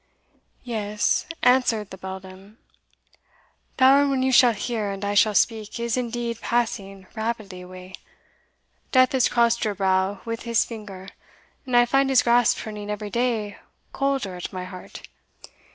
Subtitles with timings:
[0.63, 2.57] "Yes," answered the beldam,
[3.77, 7.93] "the hour when you shall hear, and I shall speak, is indeed passing rapidly away.
[8.91, 11.09] Death has crossed your brow with his finger,
[11.67, 13.59] and I find his grasp turning every day
[13.93, 15.03] coulder at my heart.